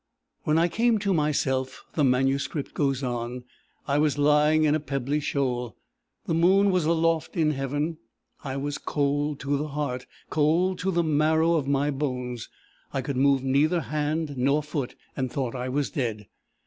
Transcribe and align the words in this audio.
"When 0.45 0.57
I 0.57 0.67
came 0.67 0.97
to 0.97 1.13
myself," 1.13 1.83
the 1.93 2.03
manuscript 2.03 2.73
goes 2.73 3.03
on, 3.03 3.43
"I 3.87 3.99
was 3.99 4.17
lying 4.17 4.63
in 4.63 4.73
a 4.73 4.79
pebbly 4.79 5.19
shoal. 5.19 5.77
The 6.25 6.33
moon 6.33 6.71
was 6.71 6.85
aloft 6.85 7.37
in 7.37 7.51
heaven. 7.51 7.99
I 8.43 8.57
was 8.57 8.79
cold 8.79 9.39
to 9.41 9.55
the 9.57 9.67
heart, 9.67 10.07
cold 10.31 10.79
to 10.79 10.89
the 10.91 11.03
marrow 11.03 11.53
of 11.53 11.67
my 11.67 11.91
bones. 11.91 12.49
I 12.91 13.03
could 13.03 13.15
move 13.15 13.43
neither 13.43 13.79
hand 13.81 14.39
nor 14.39 14.63
foot, 14.63 14.95
and 15.15 15.31
thought 15.31 15.53
I 15.53 15.69
was 15.69 15.91
dead. 15.91 16.25